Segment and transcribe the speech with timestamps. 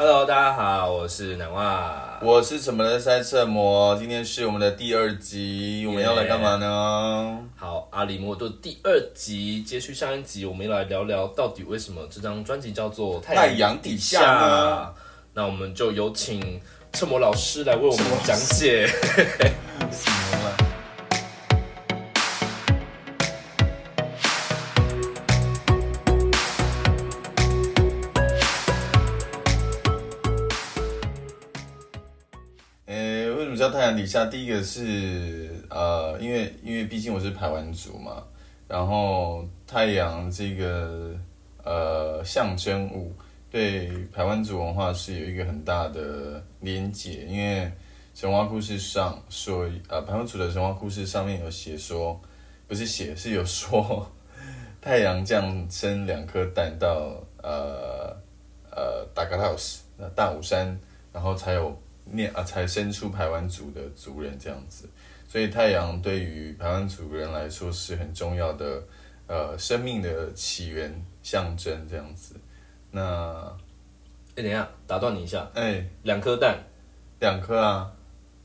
[0.00, 2.20] Hello，大家好，我是南袜。
[2.22, 7.36] 我是什么的塞车魔，今天是我们的第二集，我们要来干嘛呢？
[7.56, 14.94] 好，阿里莫多第二集，接续上一集，我们要来聊聊到底为什么这张专辑叫做《太阳底下呢
[15.34, 16.60] 那我们就有请
[16.92, 18.88] 车魔老师来为我们讲解。
[33.98, 34.26] 底下？
[34.26, 38.22] 第一个是呃，因为因为毕竟我是排湾族嘛，
[38.68, 41.14] 然后太阳这个
[41.64, 43.12] 呃象征物
[43.50, 47.70] 对排湾族文化是有一个很大的连结，因为
[48.14, 52.20] 神话故事上说，呃，排湾族的神话故事上面有写说，
[52.66, 54.10] 不是写是有说，
[54.80, 58.16] 太阳降生两颗蛋到呃
[58.70, 59.82] 呃达格拉斯
[60.14, 60.78] 大武山，
[61.12, 61.76] 然后才有
[62.12, 64.88] 念啊才生出排湾族的族人这样子，
[65.28, 68.82] 所以太阳对于排湾族人来说是很重要的
[69.26, 72.34] 呃生命的起源象征这样子。
[72.90, 73.56] 那
[74.36, 76.58] 哎、等一下，打断你一下，哎两颗蛋
[77.20, 77.92] 两颗啊，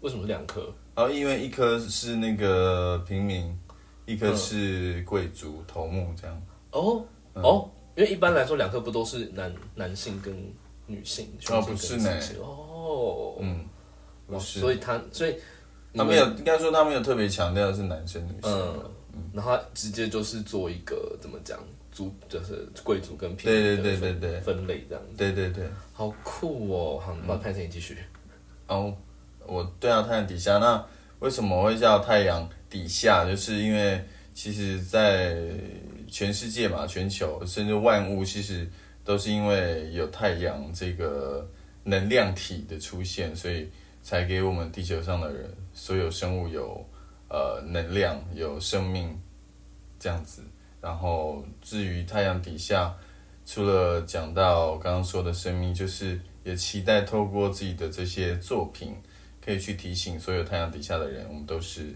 [0.02, 0.73] 为什么是两颗？
[0.95, 3.58] 然后因为一颗是那个平民，
[4.05, 6.42] 一颗嗯是贵族头目这样。
[6.72, 10.36] 哦、哦，因为一般来说两颗不都是男男性跟
[10.86, 11.27] 女性？
[11.50, 12.20] 哦不是呢
[12.84, 13.66] 哦，嗯，
[14.28, 15.36] 哇不是所以他所以
[15.95, 18.52] 他没有，应该说他没有特别强调是男生女生。
[18.52, 21.59] 嗯，然后他直接就是做一个怎么讲，
[21.92, 25.66] 族就是贵族跟平对民的分对对对对分类这样子，对对对。
[25.94, 27.00] 好酷哦！
[27.00, 27.98] 好，把潘森你继续。
[28.67, 28.92] 哦，
[29.45, 30.58] 我对啊，太阳底下。
[30.58, 30.84] 那
[31.20, 33.23] 为什么会叫太阳底下？
[33.26, 35.38] 就是因为其实，在
[36.08, 38.67] 全世界嘛，全球甚至万物，其实
[39.06, 41.48] 都是因为有太阳这个
[41.84, 43.70] 能量体的出现，所以
[44.02, 46.86] 才给我们地球上的人所有生物有
[47.30, 49.20] 呃能量、有生命
[49.99, 50.43] 这样子。
[50.82, 52.93] 然后至于太阳底下，
[53.45, 58.95] 除了讲到刚刚说的生命，就是也期待透过自己的这些作品，
[59.43, 61.95] 可以去提醒所有太阳底下的人，我们都是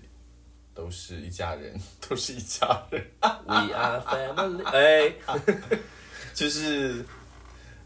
[0.74, 1.78] 都是一家人，
[2.08, 3.06] 都是一家人。
[3.46, 4.64] We are family。
[4.66, 5.14] 哎，
[6.34, 7.06] 就是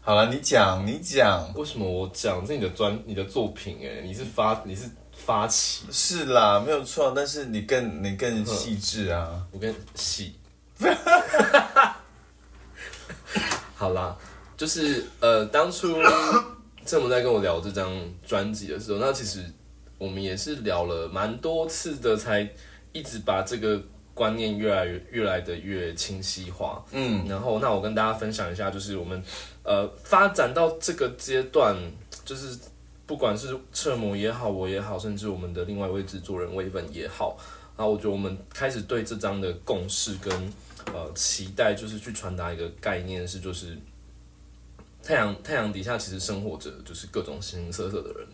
[0.04, 3.78] 好了，你讲，你讲，为什么我讲这是你的专你的作品？
[3.82, 9.46] 哎，你是发你是发起，是啦，没有错，但是你更你更细致啊。
[9.52, 10.34] 我更细。
[13.76, 14.16] 好啦，
[14.56, 15.96] 就是呃，当初
[16.84, 17.88] 郑母在跟我聊这张
[18.26, 19.44] 专辑的时候，那其实
[19.98, 22.50] 我们也是聊了蛮多次的，才
[22.90, 23.80] 一直把这个
[24.14, 26.84] 观念越来越越来的越清晰化。
[26.92, 29.22] 嗯，然后，那我跟大家分享一下，就是我们
[29.62, 31.76] 呃发展到这个阶段，
[32.24, 32.58] 就是
[33.06, 37.36] 不管是侧模也好，我也好，甚至我们的另外一位制作人威本也好，
[37.76, 40.32] 啊我觉得我们开始对这张的共识跟
[40.92, 43.76] 呃期待，就是去传达一个概念，是就是
[45.02, 48.28] 太阳太阳底下其实生活着就是各种形形色色的人，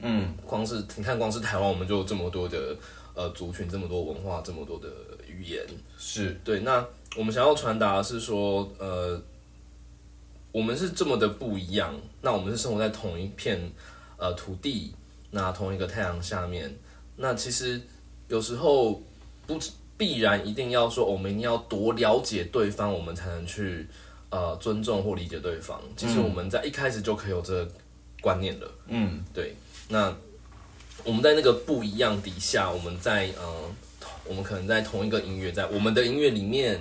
[0.00, 2.76] 嗯，光是你看，光是台湾我们就有这么多的
[3.14, 4.88] 呃族群，这么多文化，这么多的
[5.36, 5.64] 语言，
[5.98, 6.86] 是，对，那
[7.16, 9.20] 我们想要传达的是说，呃，
[10.52, 11.94] 我们是这么的不一样。
[12.22, 13.60] 那我们是生活在同一片
[14.16, 14.94] 呃土地，
[15.30, 16.74] 那同一个太阳下面。
[17.16, 17.80] 那其实
[18.28, 19.02] 有时候
[19.46, 19.58] 不
[19.96, 23.86] 必然一定要说，我们一定要多了解对方，我们才能去
[24.30, 25.80] 呃尊重或理解对方。
[25.96, 27.70] 其实我们在一开始就可以有这个
[28.20, 28.70] 观念了。
[28.88, 29.54] 嗯，对，
[29.88, 30.14] 那
[31.04, 33.70] 我们在那个不一样底下，我们在呃，
[34.28, 36.78] 我们可能在同一个音乐，在我们的音乐里面，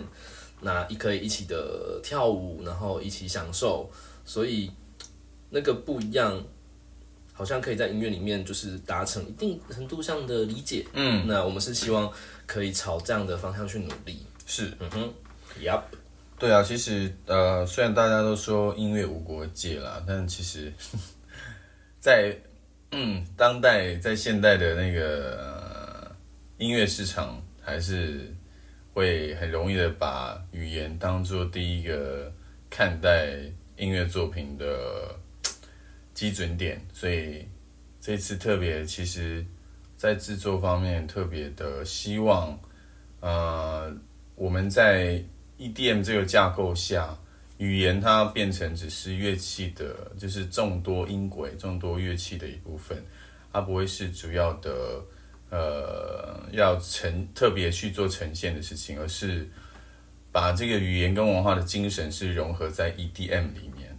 [0.61, 3.89] 那一可以一起的跳舞，然后一起享受，
[4.25, 4.71] 所以
[5.49, 6.43] 那个不一样，
[7.33, 10.85] 好像可以在音乐里面就是达成一定程度上的理解。
[10.93, 12.11] 嗯，那我们是希望
[12.45, 14.25] 可以朝这样的方向去努力。
[14.45, 14.71] 是。
[14.79, 15.13] 嗯哼
[15.61, 15.81] ，Yup，
[16.39, 20.71] 对啊，其实呃，虽然大家都说音乐无国界啦，但其实
[21.99, 22.35] 在，
[22.91, 25.54] 嗯当代在现代的那个、呃
[26.57, 28.33] 音乐市场，还是
[28.93, 32.31] 会很容易的把语言当做第一个
[32.69, 33.37] 看待
[33.75, 35.13] 音乐作品的
[36.13, 37.45] 基准点，所以
[37.99, 39.45] 这次特别其实，
[39.97, 42.57] 在制作方面特别的希望，
[43.19, 43.93] 呃，
[44.35, 45.21] 我们在
[45.57, 47.17] EDM 这个架构下，
[47.57, 53.03] 语言它变成只是乐器的，就是众多音轨、众多乐器的一部分，
[53.51, 55.03] 它不会是主要的，
[55.55, 59.47] 呃，要呈特别去做呈现的事情，而是
[60.33, 63.97] 把这个语言跟文化的精神是融合在 EDM 里面。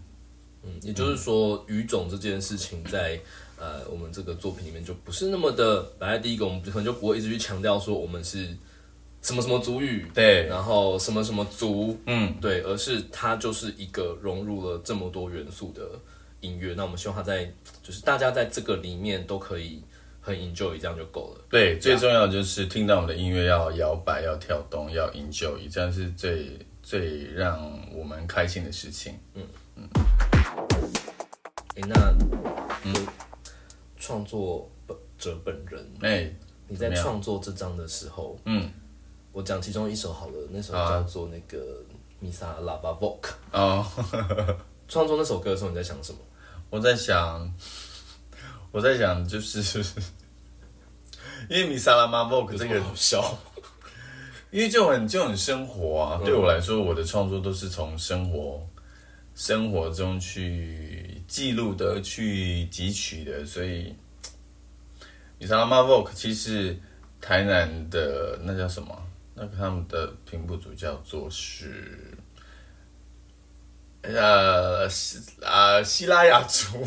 [0.62, 3.18] 嗯，也就是说，语种这件事情在
[3.58, 8.54] 呃我们这个作品里面就不是那么的摆在第一个，我们可能就不会一直去强调说我们是
[9.22, 15.82] 什么什么族语，对，然后什么什么族，嗯，对，而是它就是一个融入了这么多元素的
[16.40, 16.74] 音乐。
[16.76, 17.50] 那我们希望它在
[17.82, 19.82] 就是大家在这个里面都可以
[20.26, 21.40] 很 enjoy，这样就够了。
[21.48, 27.56] 对，最重要的就是听到我们的音乐要摇摆、要跳动、要 enjoy，这样是最最让
[27.94, 29.16] 我们开心的事情。
[31.76, 32.12] 诶，那
[32.82, 32.92] 嗯，
[33.96, 36.28] 创作本者本人，哎、
[36.66, 38.68] 你在创作这张的时候，嗯，
[39.30, 41.58] 我讲其中一首好了，那首叫做那个
[42.18, 43.20] 《米萨喇叭 Vogue》。
[43.52, 43.86] 哦，
[44.88, 46.18] 创作那首歌的时候，你在想什么？
[46.68, 47.54] 我在想，
[48.72, 49.62] 我在想，就是
[51.48, 53.38] 因为米萨拉马 Vogue 这个好笑，
[54.50, 58.66] 因为就很就很生活啊，对我来说，我的创作都是从生活
[59.34, 63.94] 生活中去记录的、去汲取的，所以
[65.38, 66.76] 米萨拉马 Vogue 其实
[67.20, 69.02] 台南的那叫什么？
[69.34, 72.16] 那个他们的平埔族叫做是
[74.02, 76.86] 呃希啊希拉雅族。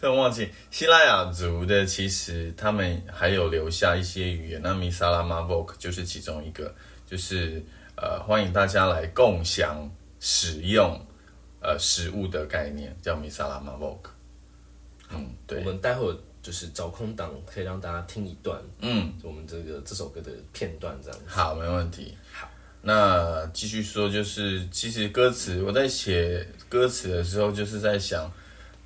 [0.00, 4.60] 突然忘记希拉雅族的，其实他们还有留下一些语言。
[4.62, 6.72] 那米萨拉马 Vogue 就是其中一个，
[7.04, 7.60] 就是
[7.96, 9.90] 呃欢迎大家来共享
[10.20, 11.04] 使用
[11.60, 14.10] 呃食物的概念，叫米萨拉马 Vogue。
[15.10, 21.24] 嗯，我对，们待会儿就是找空档，可以让大家听一段嗯，我们这个这首歌的片段，这样子。
[21.26, 22.16] 好，没问题。
[22.32, 22.48] 好，
[22.82, 28.30] 那继续说，就是其实歌词我在写歌词的时候，就是在想，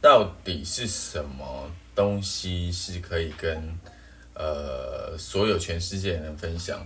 [0.02, 3.78] 到底是什么东西是可以跟
[4.34, 6.84] 呃所有全世界人分享，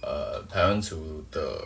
[0.00, 1.62] 呃台湾族的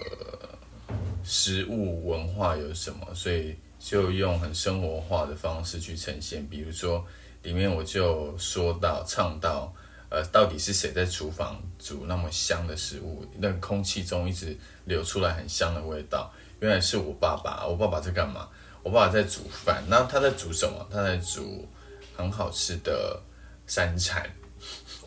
[1.22, 6.44] 食物文化有什么，所以就用很生活化的方式去呈现。
[6.48, 7.06] 比如说，
[7.44, 9.72] 里面我就说到唱到，
[10.10, 13.24] 呃，到底是谁在厨房煮那么香的食物？
[13.38, 17.64] 那空气中一直流出来很香的味道，原来是我爸爸。
[17.68, 18.48] 我爸爸在干嘛？
[18.88, 19.84] 我爸爸在煮饭。
[19.86, 20.88] 那他在煮什么？
[20.90, 21.68] 他在煮
[22.16, 23.20] 很好吃的
[23.66, 24.28] 山产。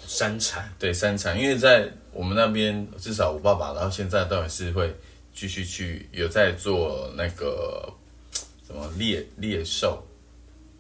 [0.06, 4.94] 山产，对山产，因为在我们那边，至少我爸爸到现在都还是会
[5.34, 7.90] 继续去有在做那个
[8.68, 10.06] 什么猎猎兽，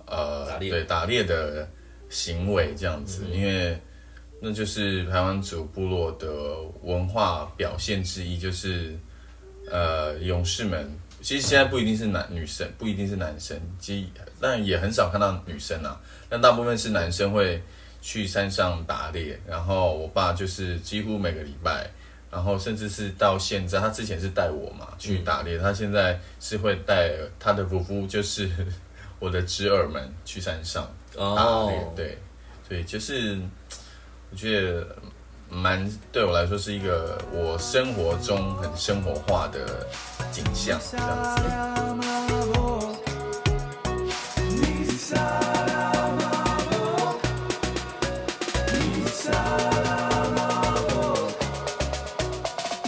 [0.05, 1.65] 呃，打猎对打猎的
[2.09, 3.79] 行为这样子，因为
[4.41, 8.99] 那就是台湾族部落的文化表现之一，就是
[9.71, 10.91] 呃勇士们。
[11.21, 14.07] 其实现在不一定是男女生，不一定是男生，其实
[14.39, 15.99] 但也很少看到女生啊。
[16.27, 17.61] 但大部分是男生会
[18.01, 21.87] 去山上打猎，然后我爸就是几乎每个礼拜，
[22.31, 28.49] 然后甚至是到现在，他之前是带我嘛去打猎，他现在是会带他的夫妇，就是
[29.19, 30.83] 我的侄儿们去山上
[31.15, 32.17] 打猎，哦，对，
[32.67, 33.39] 所以就是
[34.31, 34.95] 我觉得
[35.53, 39.85] 蛮对我来说是一个我生活中很生活化的
[40.31, 41.41] 景象，这样子。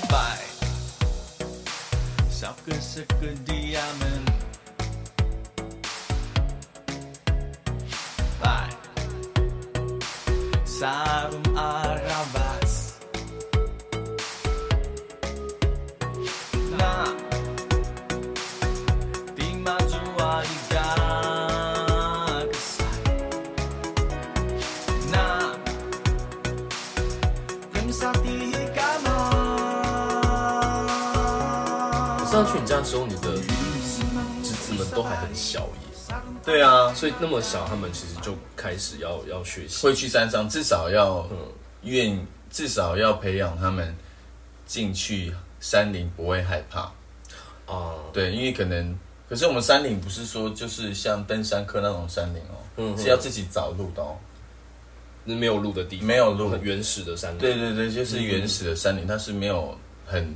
[0.10, 0.40] Bye.
[32.94, 33.36] 时候，你的
[34.44, 39.82] 侄子们都还很小耶，对啊，所以那么小，他们其实就开始要要学习。
[39.82, 41.38] 会去山上，至少要嗯
[41.82, 42.16] 愿，
[42.52, 43.96] 至少要培养他们
[44.68, 46.82] 进去山林不会害怕。
[47.66, 48.96] 啊，对，因为可能，
[49.28, 54.16] 可是我们山林不是说就是像登山客那种山林哦，嗯是要自己找路的哦。
[55.24, 57.40] 那没有路的地方，没有路很原始的山林。
[57.40, 60.36] 对对对，就是原始的山林，它是没有很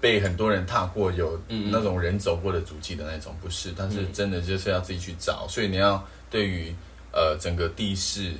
[0.00, 6.74] 被很多人踏过，有那种人走过的足迹的那种，不是，但是真的就是要自己去找，所以你要对于
[7.12, 8.32] 呃整个地势、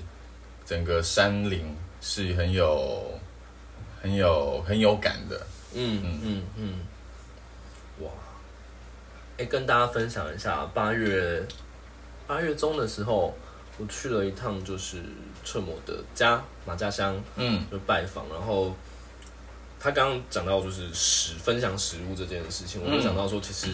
[0.64, 1.64] 整个山林
[2.00, 3.18] 是很有、
[4.00, 5.46] 很有、很有感的。
[5.74, 6.20] 嗯嗯。
[6.22, 8.10] 嗯嗯，哇！
[9.38, 11.42] 哎，跟大家分享一下，八月
[12.26, 13.34] 八月中的时候，
[13.78, 14.98] 我去了一趟，就是
[15.44, 17.64] 彻某的家马家乡，嗯。
[17.70, 18.74] 就拜访，然后
[19.86, 23.68] 他刚刚讲到就是食分享食物这件事情，我就嗯想到说，其实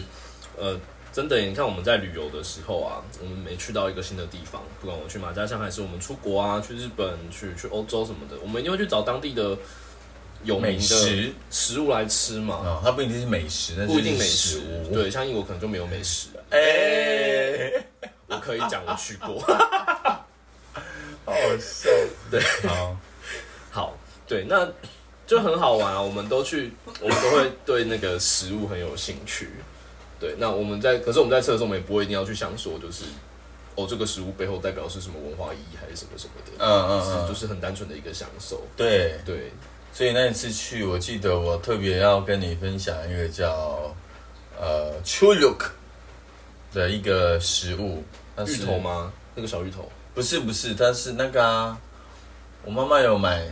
[0.55, 0.79] 呃，
[1.11, 9.57] 真的，你看我们在旅游的时候啊，我们每去到一个新的地方，不管我去马家乡还是我们出国啊，去日本、去去欧洲什么的，我们一定会去找当地的
[10.43, 12.57] 有名美的食食物来吃嘛。
[12.57, 14.93] 哦，它不一定是美食，但是不一定美是食，物。
[14.93, 16.27] 对，像英国可能就没有美食。
[16.51, 17.71] 哎，
[18.27, 19.39] 我可以讲我去过。
[21.25, 21.89] 好好笑。
[22.29, 22.39] 对，
[22.69, 22.95] 好，
[23.71, 24.71] 好，对，那
[25.33, 25.99] 就很好玩啊。
[25.99, 26.71] 我们都去，
[27.01, 29.49] 我们都会对那个食物很有兴趣。
[30.19, 33.05] 对，那我们在，可是我们在测的时候，我们也不会一定要去想说，就是
[33.75, 36.63] 哦，这个食物背后代表是什么文化意义，还是什么什么的。
[36.63, 38.61] 嗯嗯就是很单纯的一个享受。
[38.77, 39.51] 对，对，
[39.91, 43.93] 所以那一次去，我记得我特别要跟你分享一个叫
[44.61, 45.65] 呃 chuluk
[46.71, 48.03] 的一个食物，
[48.35, 48.77] 那是芋头？
[48.77, 49.11] 吗？
[49.35, 49.91] 那个小芋头。
[50.13, 51.75] 不是不是，它是那个啊，
[52.63, 53.51] 我妈妈有买，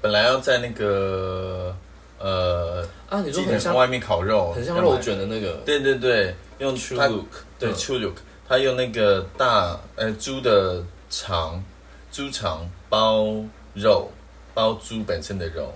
[0.00, 1.74] 本来要在那个
[2.18, 5.52] 呃，啊，你说很像外面烤肉，很像肉卷的那个。
[5.64, 8.14] 对对对，用 c h 它 u l u k 对 chuluk，
[8.48, 11.62] 它用那个大呃猪的肠，
[12.10, 13.26] 猪肠包
[13.74, 14.10] 肉，
[14.54, 15.72] 包猪本身的肉，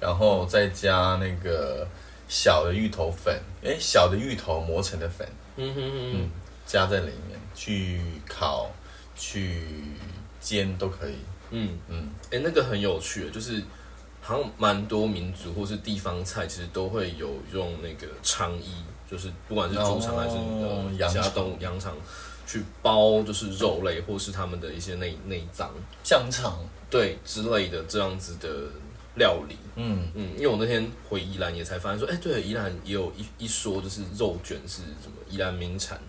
[0.00, 1.86] 然后再加那个
[2.28, 6.12] 小的芋头粉，诶，小的芋头磨成的粉，嗯哼哼。
[6.12, 6.30] 哼，
[6.66, 8.70] 加在里面去烤、
[9.16, 9.62] 去
[10.40, 11.16] 煎都可以。
[11.50, 11.78] 嗯。
[11.88, 13.62] 嗯，哎、那个很有趣，就是
[14.20, 18.70] 好像蛮多民族或是地方菜，其实都会有用那个肠衣，
[19.10, 21.22] 就是不管是猪肠还是你哦的羊肠。
[21.22, 21.94] 其他动物羊肠，
[22.46, 25.70] 去包就是肉类或是他们的一些内内脏，
[26.02, 26.58] 香肠，
[26.90, 28.48] 对之类的这样子的
[29.14, 29.56] 料理。
[29.76, 36.00] 嗯，嗯，因为我那天回宜兰也才发现说，哎、对，宜兰也有一一说，就是肉卷是什么宜兰名产，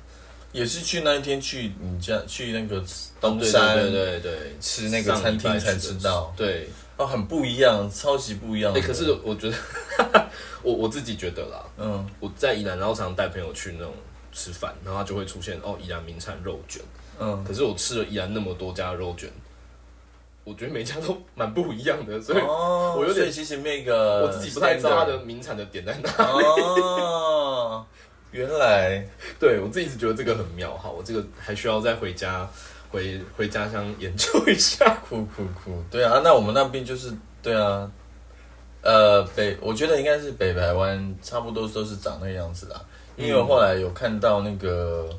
[0.51, 2.83] 也是去那一天去你家去那个
[3.21, 8.87] 东山对对对对，吃那个餐厅才知道，对，哦，很不一样，超级不一样哎、的。
[8.87, 9.57] 可是我觉得，
[10.63, 13.93] 我我自己觉得啦，嗯，我在宜兰，然后常常带朋友去那种
[14.31, 16.81] 吃饭，然后就会出现哦，宜兰名产肉卷。
[17.19, 19.29] 嗯，可是我吃了宜兰那么多家肉卷，
[20.43, 26.11] 我觉得每家都蛮不一样的，所以哦，我有点其实那个我自己不太知道它的名产的点在哪。
[26.23, 27.85] 哦，
[28.31, 29.05] 原来。
[29.39, 32.47] 对我自己一直觉得这个很妙，哈，我这个还需要再回家
[32.89, 34.95] 回回家乡研究一下。
[35.07, 37.89] 哭哭哭，对啊，那我们那边就是对啊，
[38.81, 42.81] 呃，北我觉得应该是北台湾差不多都是长那个样子啦，
[43.15, 45.09] 因为我后来有看到那个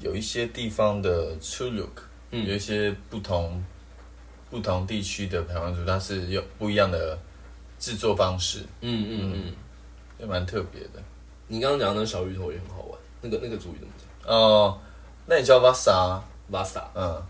[0.00, 1.88] 有一些地方的 chuluk，、
[2.30, 2.46] 嗯。
[2.46, 3.62] 有一些不同
[4.50, 7.18] 不同地区的台湾族，它是有不一样的
[7.78, 9.32] 制作方式，嗯嗯。
[9.34, 9.52] 嗯，
[10.18, 11.02] 也蛮特别的。
[11.46, 14.78] 你刚刚讲的那个小芋头也很好玩，那个那个主语怎么讲哦、
[15.26, 16.82] 那你叫 vasa，？Vasa。
[16.94, 17.22] 嗯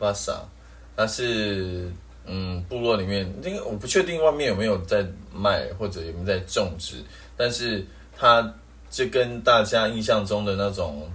[0.00, 0.38] ，vasa，
[0.96, 1.92] 它是
[2.24, 7.04] 嗯部落里面，因为我不确定外面有没有在卖或者有没有在种植，
[7.36, 7.84] 但是
[8.16, 8.54] 它
[8.90, 11.10] 就跟大家印象中的那种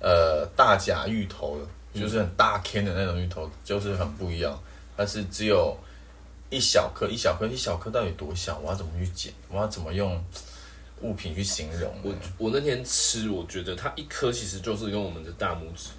[0.00, 1.56] 呃大甲芋头，
[1.94, 4.58] 就是很大颗的那种芋头，就是很不一样。
[4.96, 5.76] 它是只有
[6.50, 8.58] 一小颗，一小颗，一小颗到底多小？
[8.58, 9.32] 我要怎么去剪？
[9.48, 10.22] 我要怎么用
[11.02, 11.92] 物品去形容？
[12.02, 15.90] 我我那天吃，我觉得它一颗其实就是跟我们的大拇指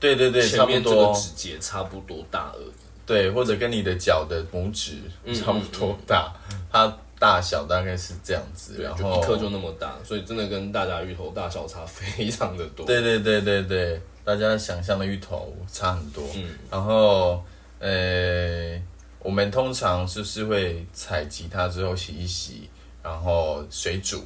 [0.00, 1.12] 对对对，前面这个。
[1.14, 2.72] 指节差不多大而已。
[3.06, 6.34] 对，或者跟你的脚的拇指嗯差不多大，
[6.72, 12.84] 它大小大概是这样子，然后一颗就那么大，所以真的跟大家芋头大小差非常的多。
[12.84, 16.24] 对对对对对，大家想象的芋头差很多。
[16.34, 17.42] 嗯然后
[17.78, 18.76] 呃，
[19.20, 22.68] 我们通常就是会采集它之后洗一洗，
[23.02, 24.24] 然后水煮，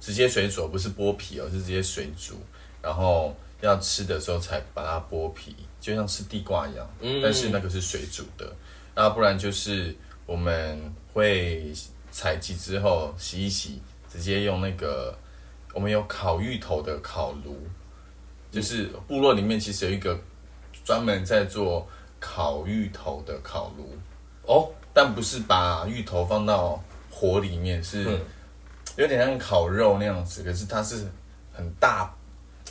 [0.00, 2.34] 直接水煮，不是剥皮哦，是直接水煮，
[2.82, 7.20] 然后要吃的时候才把它剥皮，就像吃地瓜一样，嗯。
[7.22, 8.50] 但是那个是水煮的，
[8.94, 11.72] 那不然就是我们会
[12.10, 15.16] 采集之后洗一洗，直接用那个
[15.74, 17.56] 我们有烤芋头的烤炉，
[18.50, 20.18] 就是部落里面其实有一个
[20.82, 21.86] 专门在做
[22.18, 23.94] 烤芋头的烤炉，
[24.44, 28.20] 哦，但不是把芋头放到火里面，是嗯
[29.00, 31.06] 有点像烤肉那样子，可是它是
[31.54, 32.14] 很大，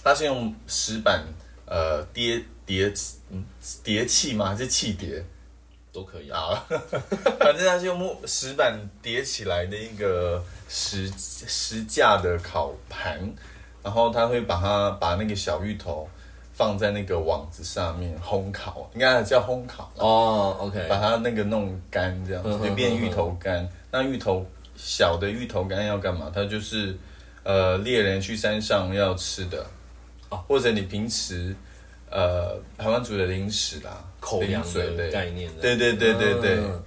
[0.04, 1.26] 它是用石板
[1.66, 2.94] 呃叠叠
[3.32, 3.44] 嗯
[3.84, 4.50] 叠砌吗？
[4.50, 5.24] 还是气叠？
[5.92, 6.40] 都可以啊。
[6.40, 6.66] 啊，
[7.40, 13.20] 反正它是用木石板叠起来的一个石石架的烤盘，
[13.82, 16.08] 然后它会把它把那个小芋头
[16.54, 23.68] 放在那个网子上面烘烤，应该叫烘烤，哦，OK，把它那个弄干，这样就变芋头干。
[23.92, 24.46] 那芋头
[24.82, 26.32] 小的芋头干要干嘛？
[26.34, 26.96] 它就是
[27.44, 29.66] 呃猎人去山上要吃的，
[30.30, 30.38] 哦。
[30.48, 31.54] 或者你平时
[32.10, 35.52] 呃台湾族的零食啦，口粮的概念。
[35.60, 36.58] 对对对对对。
[36.60, 36.84] 嗯。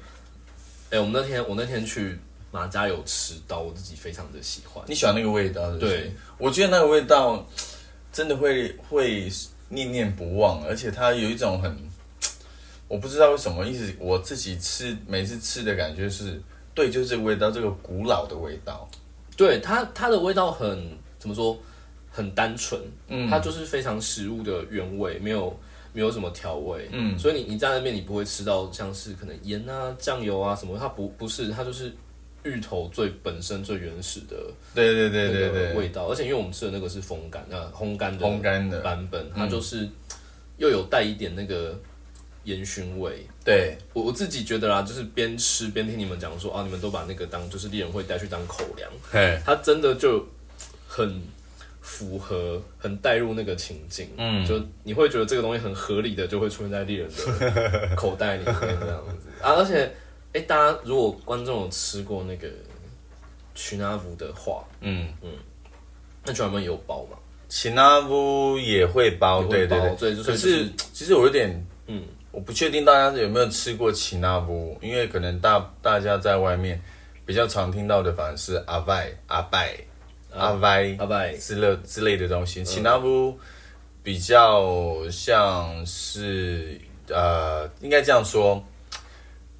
[0.91, 2.19] 哎、我们那天我那天去
[2.51, 4.85] 马家有吃到，我自己非常的喜欢。
[4.87, 7.47] 你喜欢那个味道是不是对，我觉得那个味道
[8.13, 9.31] 真的会会
[9.71, 11.75] 念念不忘，而且它有一种很，
[12.89, 16.39] 我不知道为什么，一直我自己吃每次吃的感觉是，
[16.75, 18.88] 对，就是这个味道，这个古老的味道。
[19.37, 20.79] 对它它的味道很
[21.19, 21.59] 怎么说，
[22.11, 23.29] 很单纯，嗯。
[23.29, 25.55] 它就是非常食物的原味，没有
[25.93, 27.19] 没有什么调味，嗯。
[27.19, 31.93] 所以你你在那边你不会吃到像是可能盐啊、酱油啊什么，它不不是，它就是
[32.45, 34.37] 芋头最本身最原始的
[34.75, 38.81] 对对对那对对，味道，而且因为我们吃的那个是风干啊烘干的烘干的。
[38.81, 39.88] 版本，它就是
[40.57, 41.79] 又有带一点那个
[42.45, 43.27] 烟熏味。
[43.45, 50.25] 对，我我自己觉得啦，就是边吃边听你们讲说啊，你们都把那个当就是猎人会带去当口粮，嘿，它真的就
[50.87, 51.23] 很
[51.81, 54.47] 符合，很带入那个情境，嗯。
[54.47, 59.29] 就你会觉得这个东西很合理的就会出现在猎人的 口袋里面这样子。
[59.41, 59.93] 啊，而且
[60.33, 62.49] 哎、大家如果观众有吃过那个
[63.55, 65.09] 曲纳福的话，嗯。
[65.23, 65.31] 嗯，
[66.25, 67.19] 那曲纳福也有包嘛，
[67.49, 76.81] 奇纳夫也会包，也会包对对对，对就是可就是其实我有点，嗯，我不确定大家有没有吃过奇纳夫，因为可能大大家在外面
[77.27, 79.77] 比较常听到的反而是阿拜、阿拜、
[80.31, 81.37] 阿拜、阿拜。
[81.37, 82.65] 之类之类的东西。
[82.65, 83.39] 奇纳夫
[84.03, 88.65] 比较像是呃，应该这样说，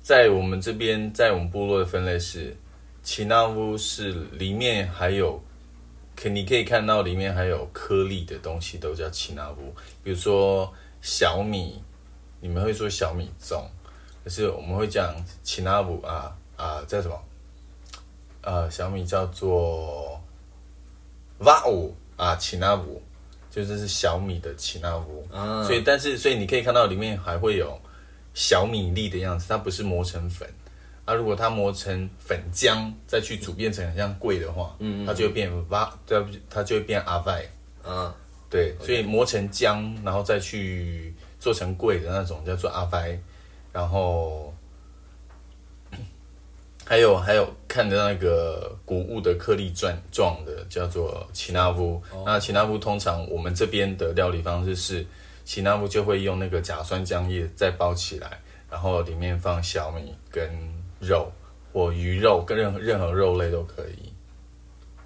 [0.00, 2.57] 在我们这边，在我们部落的分类是，
[3.02, 5.38] 奇纳夫是里面还有，
[6.17, 11.83] 可你可以看到里面还有颗粒的东西都叫奇纳夫，比如说小米，
[12.42, 13.62] 你们会说小米粽，
[14.25, 17.16] 可是我们会讲奇纳夫啊啊叫什么？
[18.40, 20.20] 呃，小米叫做
[21.38, 23.00] 哇哦啊奇纳夫，
[23.49, 25.25] 就是是小米的奇纳夫。
[25.32, 27.80] 啊，所以但是所以你可以看到里面还会有
[28.34, 30.52] 小米粒的样子，它不是磨成粉。
[31.04, 36.20] 啊，如果它磨成粉浆，再去煮变成很像桂的话，嗯嗯它就会变哇，对，
[36.50, 37.44] 它就会变阿拜。
[37.84, 38.12] 嗯，
[38.50, 43.18] 对，所以磨成浆，然后再去做成桂的那种叫做阿拜。
[43.72, 44.55] 然后
[46.87, 52.00] 还有还有看的那个谷物的颗粒状状的叫做奇纳夫。
[52.24, 55.05] 那奇纳夫通常我们这边的料理方式是，
[55.44, 58.38] 奇纳夫就会用那个甲酸浆液再包起来，
[58.70, 60.48] 然后里面放小米跟
[61.00, 61.33] 肉
[61.72, 64.12] 或鱼肉跟任何任何肉类都可以。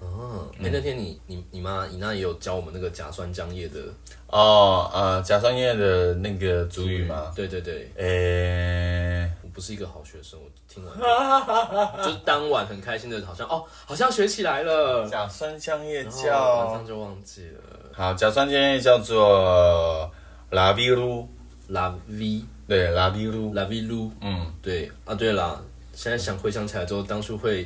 [0.07, 3.79] 哦，哎、那天你你你妈你那也有教我们那个甲酸浆液的
[4.27, 7.31] 哦，呃，甲酸液的那个主语吗？
[7.35, 17.61] 对对对，诶、我不是一个好学生，我听完就 就是当晚很开心的，好像哦，好像学起来了，甲酸浆液然后晚上就忘记了。
[17.93, 20.09] 好，甲酸浆液叫做
[20.51, 21.27] 拉比鲁
[21.67, 25.61] ，La V 对，拉比鲁，La V Lu，嗯，对啊，对啦，
[25.93, 27.65] 现在想回想起来之后，当初会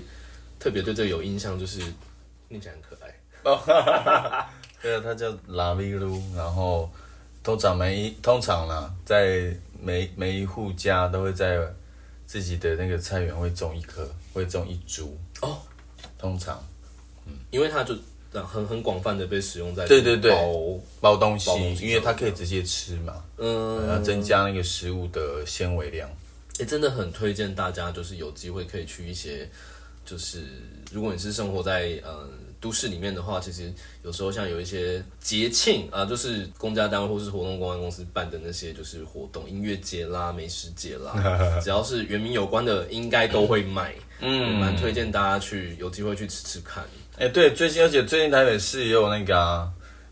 [0.60, 1.82] 特别对这个有印象，就是
[2.51, 3.09] 念起来很可爱。
[4.81, 6.89] 对啊，它叫拉比鲁，然后
[7.43, 11.57] 通常每一通常啦，在每每一户家都会在
[12.27, 15.17] 自己的那个菜园会种一棵，会种一株。
[15.41, 15.57] 哦，
[16.17, 16.63] 通常。
[17.25, 17.33] 嗯。
[17.51, 17.95] 因为它就
[18.31, 20.31] 很很广泛的被使用在对对对。
[20.31, 26.09] 包包东西包东，西因为它可以直接吃嘛，嗯，要增加那个食物的纤维量。
[26.59, 29.49] 也、真的很推荐大家，就是有机会可以去一些，
[30.05, 30.43] 就是
[30.91, 32.29] 如果你是生活在呃
[32.62, 41.13] 都市里面的话，其实有时候像有一些节庆啊、就是公家单位或是活动公关公司办的那些就是活动，音乐节啦、美食节啦，
[41.62, 43.93] 只要是原名有关的，应该都会卖。
[44.19, 46.84] 嗯，蛮推荐大家去有机会去吃吃看。
[47.17, 49.67] 哎、对，最近而且最近台北市也有那个、啊、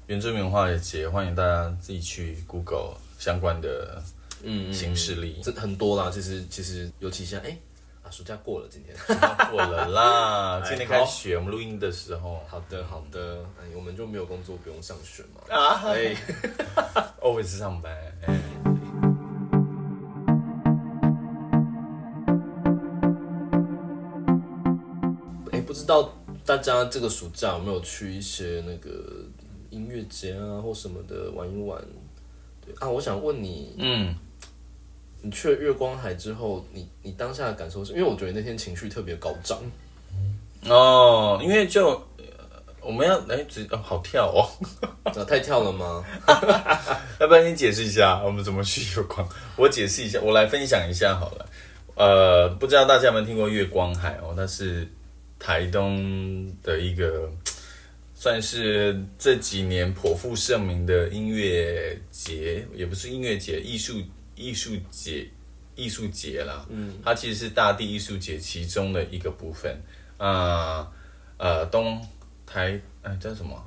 [0.08, 4.02] 原住民文化节，欢迎大家自己去 Google 相关的
[4.42, 5.40] 嗯，形式力。
[5.44, 7.58] 这很多啦，其实其实尤其现在哎、
[8.10, 8.96] 啊，暑假过了今天。
[9.52, 15.42] 过了啦，哎今天开学，我们录音的时候好的好的，哎，我们就没有工作，不用上学嘛。
[15.56, 16.16] 啊哎。
[17.22, 17.96] always 上班。
[18.26, 18.40] 哎
[25.52, 26.12] 哎，不知道
[26.44, 29.24] 大家这个暑假有没有去一些那个
[29.70, 31.80] 音乐节啊或什么的玩一玩？
[32.66, 34.16] 对啊，我想问你，嗯，
[35.22, 37.92] 你去了月光海之后，你你当下的感受是？
[37.94, 39.60] 因为我觉得那天情绪特别高涨，
[40.68, 42.24] 哦，因为就呃
[42.82, 44.48] 我们要哎，只哦好跳哦，
[45.04, 46.06] 啊，太跳了吗？
[47.20, 49.28] 要不然你解释一下我们怎么去月光？
[49.58, 51.46] 我解释一下，我来分享一下好了。
[51.96, 54.34] 呃，不知道大家有没有听过月光海哦？
[54.34, 54.88] 它是
[55.38, 57.30] 台东的一个，
[58.16, 64.02] 算是这几年颇负盛名的音乐节，也不是音乐节，艺术
[64.40, 65.28] 艺术节
[65.76, 66.66] 艺术节啦。
[66.70, 69.78] 嗯，它其实是大地艺术节其中的一个部分。
[70.18, 70.90] 啊
[71.38, 72.06] 呃东
[72.46, 73.64] 台哎叫什么？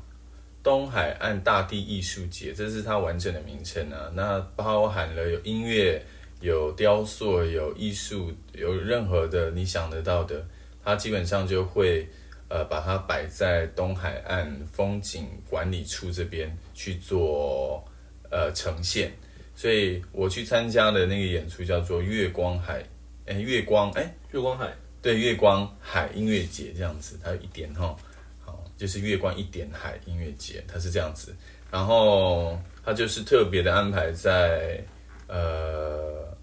[0.62, 4.11] 东海岸大地艺术节，这是它完整的名称啊。
[4.14, 6.04] 那包含了有音乐、
[6.40, 10.46] 有雕塑、有艺术，有任何的你想得到的，
[10.85, 12.06] 它基本上就会
[12.48, 17.82] 呃把它摆在东海岸风景管理处这边去做
[18.30, 19.11] 呃呈现。
[19.55, 22.85] 所以我去参加的那个演出叫做月光海，
[23.27, 27.97] 哎，月光哎，月光海，对，月光海音乐节这样子，它有一点哈，
[28.45, 31.35] 好，就是月光一点海音乐节，它是这样子。
[31.71, 34.83] 然后它就是特别的安排在
[35.27, 36.37] 呃，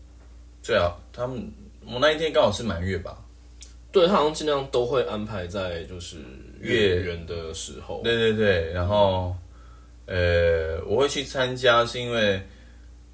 [0.63, 1.51] 最好他们
[1.85, 3.17] 我那一天刚好是满月吧，
[3.91, 6.17] 对他好像尽量都会安排在就是
[6.59, 8.01] 月月圆的时候。
[8.03, 9.35] 对对对，然后
[10.05, 12.41] 呃，我会去参加是因为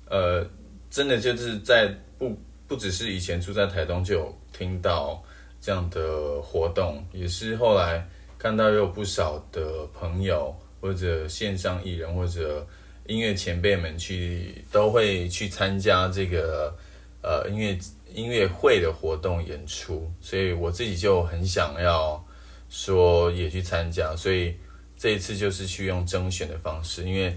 [0.08, 0.46] 呃，
[0.90, 1.88] 真的就是在
[2.18, 2.38] 不
[2.68, 5.24] 不只是以前住在台东就有听到
[5.60, 12.66] 这样的活动，也是后来看到有不少的朋友或者线上艺人或者
[13.08, 16.76] 音乐前辈们去都会去参加这个
[17.22, 17.78] 呃音乐
[18.14, 22.24] 音乐会的活动演出，所以我自己就很想要
[22.70, 24.56] 说也去参加，所以
[24.98, 27.36] 这一次就是去用征选的方式，因为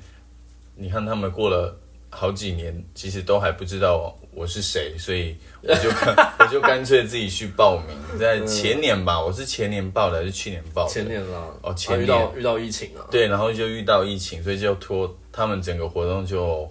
[0.75, 1.79] 你看他们过了
[2.11, 10.91] 好几年，其实都还不知道我是谁，所以我就干 我就干脆自己去报名，在前年吧，我是前年报的还是去年报的？
[10.91, 16.69] 前年啦，哦前年啊遇到遇到疫情啊，对，然后就遇到疫情，所以就拖他们整个活动就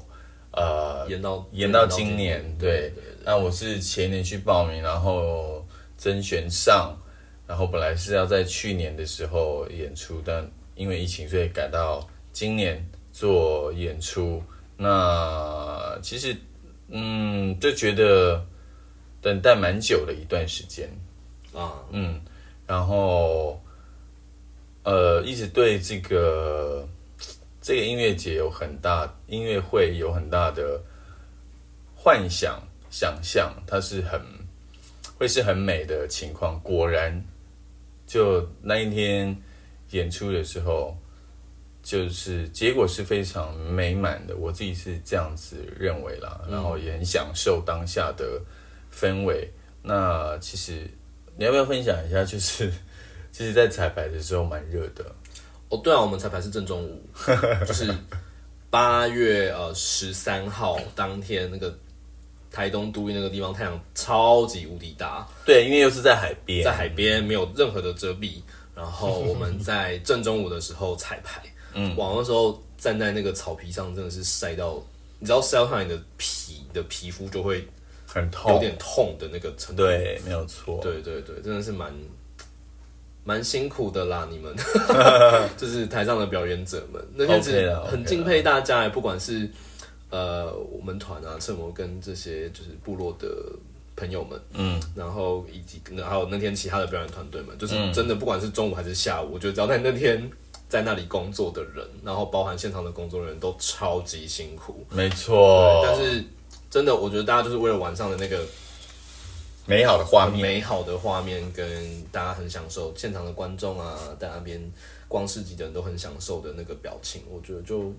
[0.51, 2.91] 呃延到延到今年，对。
[3.23, 5.63] 那我是前年去报名，然后
[5.97, 6.97] 甄选上，
[7.45, 14.41] 然后本来是要在去年的时候演出，但因为疫情，所以改到今年做演出。
[14.77, 16.37] 那其实，
[16.89, 18.45] 嗯，就觉得
[19.21, 20.87] 等待蛮久的一段时间。
[21.53, 22.21] 啊，嗯，
[22.67, 23.59] 然后
[24.83, 26.87] 呃，一直对这个
[27.59, 30.79] 这个音乐节有很大音乐会有很大的
[31.95, 32.61] 幻想
[32.91, 34.21] 想象，它是很
[35.17, 36.59] 会是很美的情况。
[36.61, 37.25] 果然，
[38.05, 39.35] 就那一天
[39.89, 40.95] 演出的时候，
[41.87, 48.41] 就是结果是非常美满的，我自己是这样子认为啦，然后也很享受当下的
[48.93, 49.49] 氛围。
[49.81, 50.85] 那其实
[51.37, 52.25] 你要不要分享一下？
[52.25, 52.69] 就是
[53.31, 55.05] 其实，在彩排的时候蛮热的，
[55.69, 57.01] 哦，对啊，我们彩排是正中午，
[57.65, 57.89] 就是
[58.69, 61.73] 八月呃十三号当天那个
[62.51, 68.41] 台东都邑那个地方太阳超级无敌大，对，因为又是在海边，在海边没有任何的遮蔽，
[68.75, 71.41] 然后我们在正中午的时候彩排，
[71.77, 74.83] 嗯，哇，那时候站在那个草皮上真的是晒到，
[75.19, 77.65] 你知道晒到你的皮，你的皮肤就会
[78.07, 81.93] 很痛，有点痛的那个程度，对，没有错，对对对，真的是蛮
[83.23, 84.55] 蛮辛苦的啦，你们。
[85.55, 89.47] 就是台上的表演者们，那天是很敬佩大家，不管是
[90.09, 93.27] 呃我们团啊，侧模跟这些就是部落的
[93.95, 100.29] 朋友们，嗯，然后以及还有那天其他的表演团队们，就是真的不管是中午还是下午，我觉得只要在那天
[100.69, 106.23] 在那里工作的人，然后包含现场的工作人员都超级辛苦，没错，但是
[106.69, 108.45] 真的我觉得大家就是为了晚上的那个
[109.65, 114.61] 美好的画面，美好的画面跟大家很享受，现场的观众啊，在那边
[115.07, 117.93] 光市集的人都很享受的那个表情，我觉得就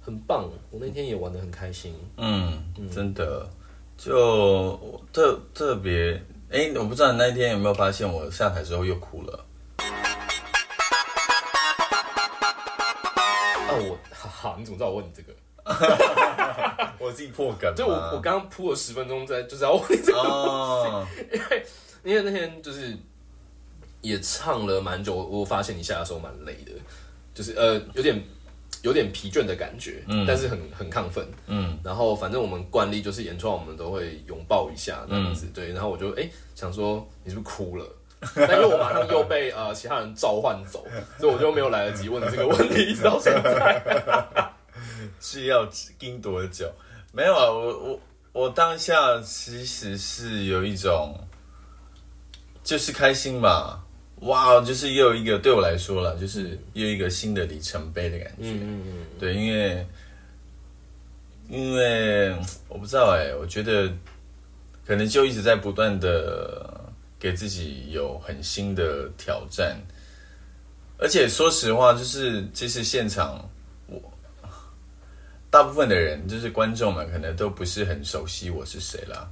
[0.00, 0.48] 很棒。
[0.70, 1.94] 我那天也玩的很开心。
[2.16, 3.46] 嗯，真的，
[3.98, 4.78] 就
[5.12, 9.44] 特特别，哎，我不知道你那一天有没有发现，我下台之后又哭了。
[14.40, 15.34] 我哈哈，你怎么知道我问你这个？
[16.98, 21.06] 我自己破梗吗，就我我刚刚铺了十分钟在就是要问你这个，哦，
[22.02, 22.96] 因为那天就是
[24.00, 26.72] 也唱了蛮久，我发现你下的时候蛮累的，
[27.34, 28.20] 就是呃有点
[28.82, 37.86] 有点疲倦的感觉，嗯，但是很很亢奋，嗯，然后反正我们惯例就是演出完我们都会拥抱一下那样子，对，然后我就哎、想说你是不是哭了？
[38.34, 40.86] 但因为我马上又被呃其他人召唤走，
[41.18, 43.82] 所以我就没有来得及问你这个问题，一直到现在。
[45.20, 46.70] 是要盯多久？
[47.12, 48.00] 没有啊，我我
[48.32, 51.18] 我当下其实是有一种，
[52.62, 53.84] 就是开心吧，
[54.20, 58.42] 哇，就是又有一个对我来说了，就是又一个新的里程碑的感觉。
[58.42, 59.86] 嗯嗯嗯，对，因为
[61.48, 62.30] 因为
[62.68, 63.92] 我不知道哎、我觉得
[64.86, 69.76] 可能就一直在不断的给自己有很新的挑战，
[70.96, 73.59] 而且说实话，就是其实现场我
[75.50, 79.28] 大部分的人就是观众们可能都不是很熟悉我是谁啦。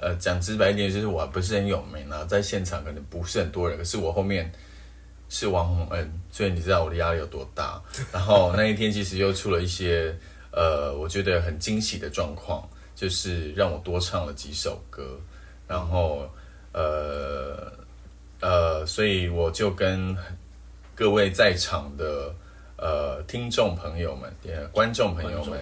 [0.00, 4.50] 呃，讲直白一点，就是我不是很有名啊，在现场可能不是很多人，可是我后面
[5.28, 7.82] 是王洪恩，所以你知道我的压力有多大。
[8.10, 10.16] 然后那一天其实又出了一些
[10.52, 15.20] 呃，我觉得很惊喜的状况，就是让我多唱了几首歌，
[15.66, 16.30] 然后
[16.72, 17.70] 呃
[18.40, 20.16] 呃，所以我就跟
[20.94, 22.32] 各位在场的
[22.78, 25.60] 呃听众朋友们、呃观众朋友们，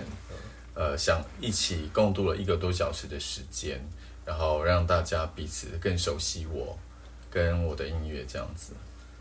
[0.75, 3.81] 呃，想一起共度了一个多小时的时间，
[4.25, 6.79] 然后让大家彼此更熟悉我
[7.31, 8.75] 跟我的音乐这样子。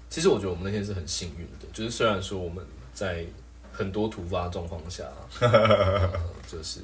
[0.09, 3.25] 其实我觉得我们那天是很幸运的，就是虽然说我们在
[3.71, 5.03] 很多突发状况下，
[5.41, 6.09] 呃
[6.51, 6.81] 就是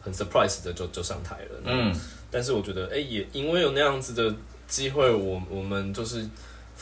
[0.00, 1.94] 很 surprise 的就就上台了，嗯，
[2.30, 4.34] 但是我觉得，哎、也因为有那样子的
[4.68, 6.26] 机会，我我们就是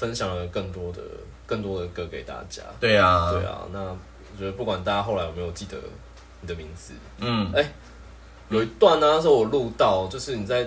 [0.01, 1.03] 分享了更多的
[1.45, 2.63] 更多的歌给大家。
[2.81, 3.97] 对啊，对啊，那我
[4.39, 5.77] 觉得不管大家后来有没有记得
[6.41, 7.71] 你的名字，嗯，哎
[8.49, 10.67] 有一段呢，那时候我录到，就是你在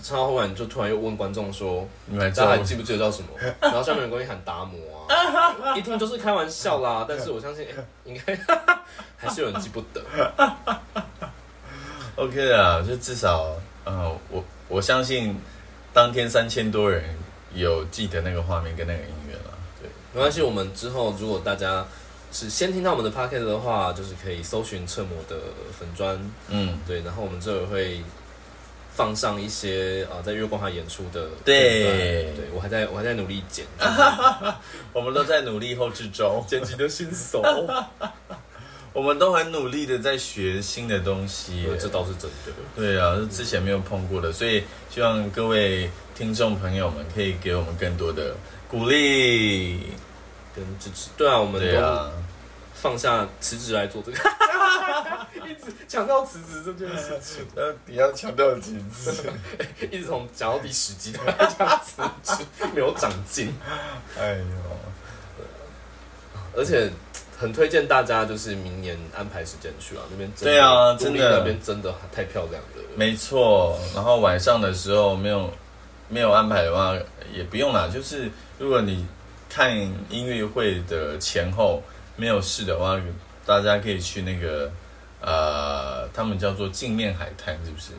[0.00, 3.28] 唱到后来，你就突然又问观众说，你们大家还记不记得叫什么？
[3.60, 7.04] 然后下面有人跟你喊达摩啊， 一听就是开玩笑啦。
[7.08, 8.38] 但是我相信，哎、应该
[9.18, 10.00] 还是有人记不得。
[12.14, 15.36] OK 啊，就至少，呃，我我相信
[15.92, 17.04] 当天三千多人
[17.54, 19.58] 有记得那个画面跟那个音乐了。
[19.80, 21.86] 对，没关系，我们之后如果大家
[22.32, 25.36] 是先听到我们的 p o c k e t 的话，就是可以搜寻侧模的
[25.78, 28.02] 粉砖，嗯，对，然后我们这会
[28.94, 31.84] 放上一些啊、在月光海演出的对。
[31.84, 33.64] 对我还在我还在努力剪
[34.92, 37.40] 我们都在努力后之中，剪辑的新手，
[38.98, 42.52] 我们都很努力的在学新的东西这倒是真的。
[42.74, 48.34] 对啊，是之前没有碰过的，所以希望各位听众朋友们可以给我们更多的
[48.68, 49.92] 鼓励。
[50.52, 52.10] 跟支持，对啊，我们都对啊，
[52.74, 54.18] 放下辞职来做这个，
[55.46, 59.24] 一直强调辞职这件事情， 呃，你要强调几次？
[59.92, 63.54] 一直从讲到第十集都在讲辞职，没有长进，
[64.18, 64.44] 哎呦，
[66.56, 66.90] 而且
[67.38, 73.78] 很推荐大家就是明年安排时间去啊，那边对啊真的那边真的太漂亮了，没错。
[73.94, 75.52] 然后晚上的时候没有
[76.08, 76.94] 没有安排的话，
[77.32, 77.88] 也不用啦。
[77.92, 79.06] 就是如果你
[79.48, 79.76] 看
[80.10, 81.82] 音乐会的前后
[82.16, 83.00] 没有事的话，
[83.46, 84.70] 大家可以去那个
[85.20, 87.92] 呃，他们叫做镜面海滩，是不是？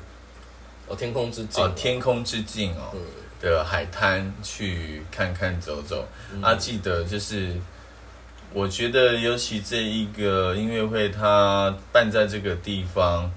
[0.87, 2.91] 哦，天空之镜哦，天空之镜哦。
[2.93, 2.99] 嗯
[3.41, 6.05] 的海滩去看看走走。
[6.41, 7.53] 啊，记得就是，
[8.51, 13.31] 我觉得尤其这一个音乐会，它办在这个地方，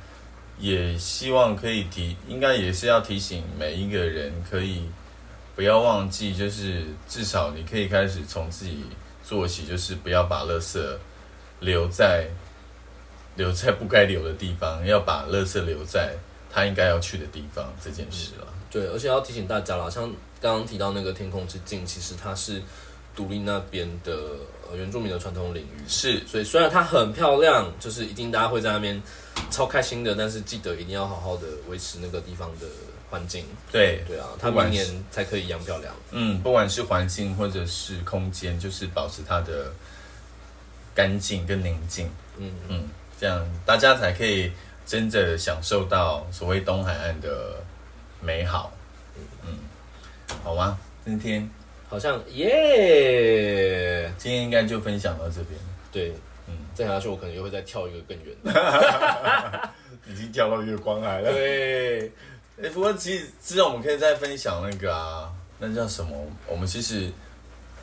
[0.58, 4.82] 也希望可以提，应该也是要提醒每一个人，可以
[5.54, 8.84] 不要忘记，就是至少你可以开始从自己
[9.22, 10.80] 做起，就是不要把垃圾
[11.60, 12.26] 留在
[13.36, 16.14] 留在不该留的地方，要把垃圾留在
[16.50, 18.46] 他应该要去的地方这件事了。
[18.70, 20.04] 对，而且要提醒大家啦，像
[20.40, 22.62] 刚刚提到那个天空之镜，其实它是
[23.14, 24.12] 独立那边的
[24.70, 29.00] 呃原住民的传统领域，是所以虽然它很漂亮，就是一定大家会在那边
[29.50, 32.66] 超开心的，但是记得一定要好好的维持那个地方的
[33.10, 33.44] 环境。
[33.70, 35.94] 对，对啊，它明年才可以一样漂亮。
[36.10, 39.72] 嗯，不管是环境或者是空间，就是保持它的
[40.94, 42.88] 干净跟宁静，嗯，嗯，
[43.20, 44.50] 这样大家才可以
[44.86, 47.62] 真的享受到所谓东海岸的
[48.20, 48.72] 美好。
[49.44, 49.58] 嗯，
[50.42, 50.78] 好吗？
[51.04, 51.50] 今天
[51.92, 55.60] 好像耶，今天应该就分享到这边，
[55.92, 56.08] 对，
[56.46, 56.54] 嗯。
[56.54, 59.70] 嗯，再下去我可能又会再跳一个更远的。
[60.08, 61.30] 已经跳到月光海了。
[61.30, 62.10] 对，
[62.62, 66.16] 哎、不过其实之后我们可以再分享那个啊，那叫什么？
[66.46, 67.10] 我们其实，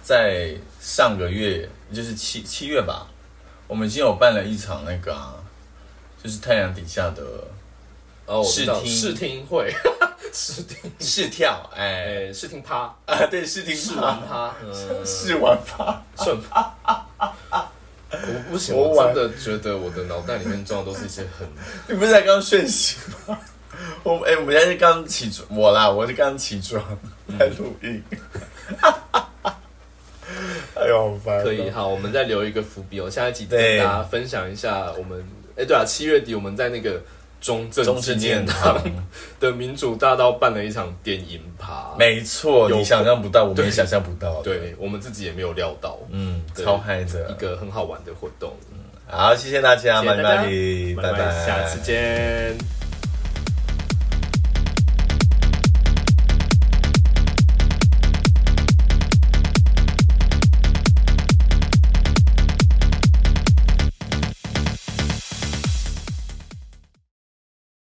[0.01, 3.07] 在上个月，就是七七月吧，
[3.67, 5.35] 我们已经有办了一场那个啊，
[6.23, 7.23] 就是太阳底下的
[8.25, 8.91] 哦，我知道试听。
[8.91, 9.71] 试听会，
[10.33, 16.73] 试听，试跳，哎、哎，试听趴，啊，对，试听试玩趴，嗯，试玩趴，顺趴。
[18.11, 18.17] 我
[18.49, 21.47] 不行，我真的觉得我的脑袋里面装的都是一些很
[21.87, 23.37] 你不是才刚睡醒吗？
[24.03, 26.83] 我哎、我们现在是刚起床，我啦，我是刚起床
[27.37, 28.03] 在录音。
[30.75, 31.43] 哎呦，好烦哦！
[31.43, 33.09] 可以好，我们再留一个伏笔我。
[33.09, 35.23] 下一集跟大家分享一下我们，
[35.55, 37.01] 哎，对啊，七月底我们在那个
[37.41, 38.84] 中正纪念念堂堂，
[39.39, 47.34] 的民主大道办了一场电影趴，没错，你想象不到，我们也想象不到。，对我们自己也没有料到，嗯，超嗨的一。
[47.41, 48.52] 个很好玩的活动。
[49.08, 52.78] 好，谢谢大家，谢谢大家拜拜，拜拜，下次见。